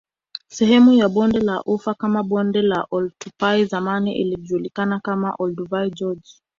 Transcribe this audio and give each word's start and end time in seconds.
Sehemu 0.47 0.93
ya 0.93 1.09
Bonde 1.09 1.39
la 1.39 1.63
ufa 1.65 1.93
kama 1.93 2.23
Bonde 2.23 2.61
la 2.61 2.85
Oltupai 2.91 3.65
zamani 3.65 4.15
ilijulikana 4.15 4.99
kama 4.99 5.35
Olduvai 5.39 5.89
Gorge 5.89 6.39